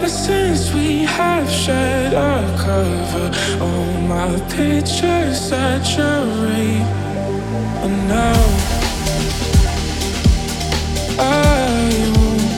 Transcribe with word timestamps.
Ever 0.00 0.08
since 0.08 0.72
we 0.72 1.02
have 1.04 1.46
shed 1.50 2.14
a 2.14 2.40
cover, 2.56 3.30
all 3.62 4.00
my 4.08 4.40
pictures 4.48 5.38
saturate. 5.38 6.86
And 7.84 8.08
now 8.08 8.40
I 11.18 11.22
won't 12.16 12.50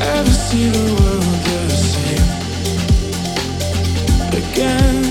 ever 0.00 0.30
see 0.30 0.68
the 0.68 0.86
world 0.94 1.38
the 1.48 1.68
same 1.90 2.30
again. 4.38 5.02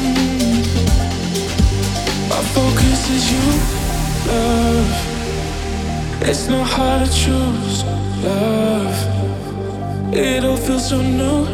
My 2.29 2.41
focus 2.55 3.01
is 3.09 3.23
you, 3.29 3.45
love. 4.31 4.93
It's 6.21 6.47
not 6.47 6.65
hard 6.65 7.05
to 7.05 7.11
choose 7.11 7.83
love. 8.23 9.10
It 10.13 10.43
all 10.43 10.57
feels 10.57 10.89
so 10.89 11.01
new, 11.01 11.45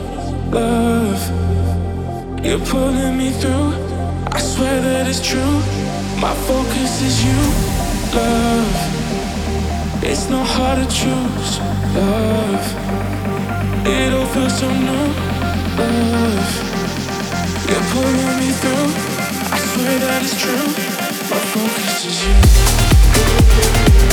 love. 0.49 1.21
You're 2.43 2.57
pulling 2.65 3.15
me 3.15 3.29
through. 3.29 3.71
I 4.31 4.39
swear 4.39 4.81
that 4.81 5.07
it's 5.07 5.21
true. 5.21 5.61
My 6.19 6.33
focus 6.49 7.01
is 7.03 7.23
you, 7.23 7.37
love. 8.17 8.75
It's 10.01 10.27
not 10.29 10.47
hard 10.47 10.79
to 10.79 10.87
choose, 10.89 11.59
love. 11.93 12.65
It 13.85 14.11
all 14.13 14.25
feels 14.25 14.57
so 14.57 14.67
new, 14.67 15.05
love. 15.77 16.49
You're 17.69 17.87
pulling 17.93 18.39
me 18.41 18.49
through. 18.57 18.89
I 19.53 19.59
swear 19.69 19.99
that 19.99 20.23
it's 20.23 20.33
true. 20.41 20.65
My 21.29 21.39
focus 21.53 22.05
is 22.05 22.25
you. 22.25 24.06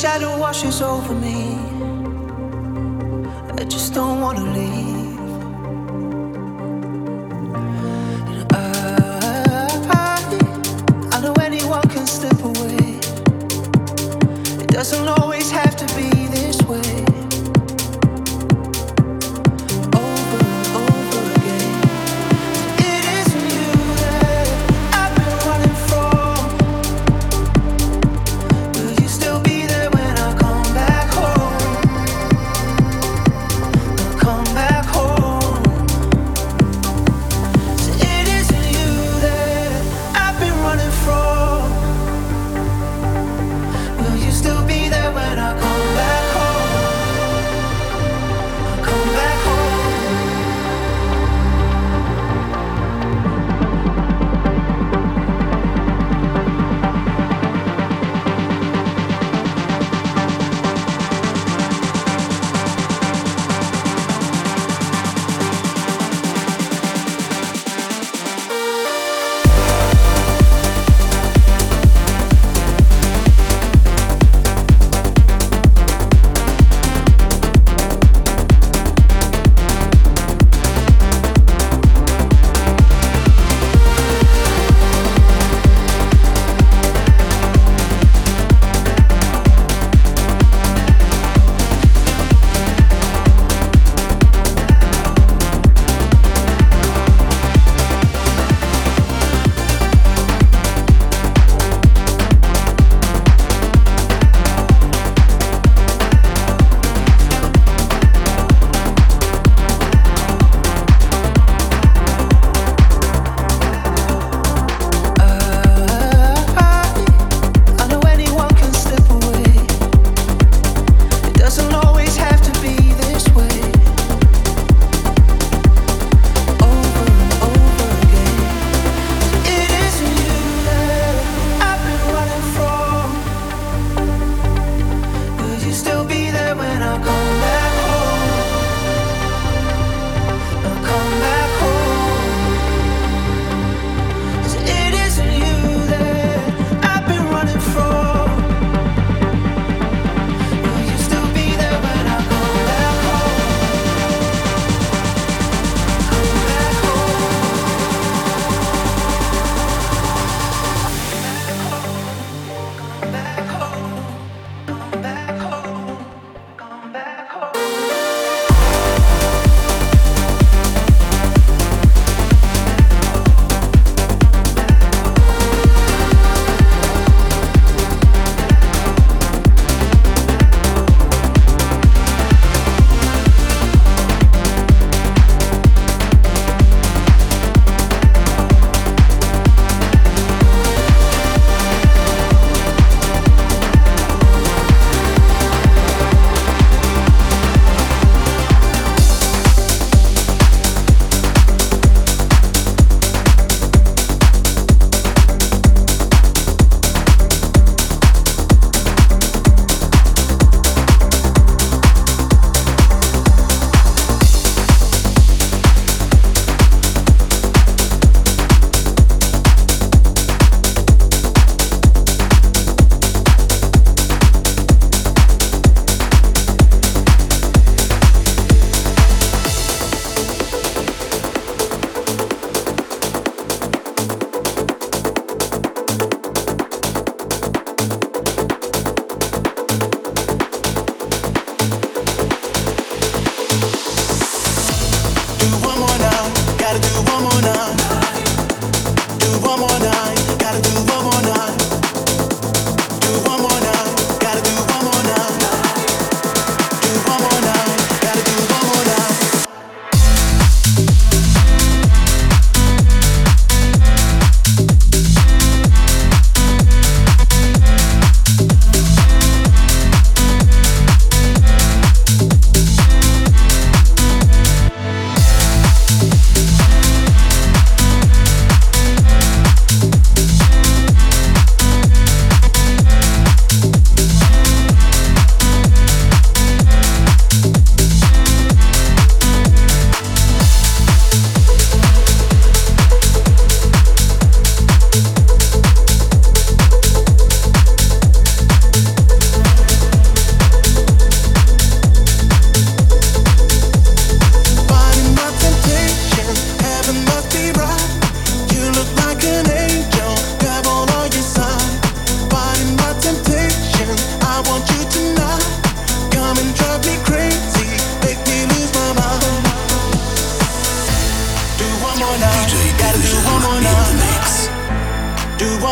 shadow 0.00 0.36
washes 0.38 0.82
over 0.82 1.14
me. 1.14 1.54
I 3.60 3.64
just 3.64 3.94
don't 3.94 4.20
wanna 4.20 4.42
leave. 4.52 4.83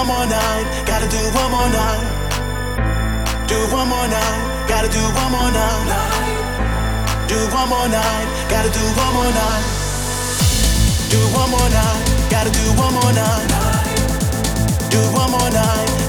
one 0.03 0.19
more 0.19 0.27
night, 0.27 0.67
gotta 0.85 1.07
do 1.09 1.19
one 1.31 1.51
more 1.53 1.69
night. 1.71 3.47
Do 3.47 3.55
one 3.71 3.89
more 3.89 4.09
night, 4.09 4.67
gotta 4.67 4.89
do 4.89 4.99
one 4.99 5.31
more 5.31 5.51
night. 5.53 7.29
Do 7.29 7.37
one 7.55 7.69
more 7.69 7.89
night, 7.89 8.27
gotta 8.51 8.71
do 8.71 8.83
one 8.99 9.15
more 9.15 9.31
night. 9.31 9.65
Do 11.09 11.19
one 11.39 11.51
more 11.51 11.71
night, 11.71 12.03
gotta 12.31 12.51
do 12.51 12.65
one 12.75 12.95
more 12.95 13.13
night. 13.13 13.47
Do 14.91 14.99
one 15.13 15.31
more 15.31 15.51
night. 15.51 16.02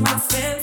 My 0.00 0.18
friend. 0.18 0.59